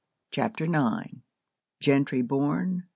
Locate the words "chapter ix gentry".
0.31-2.23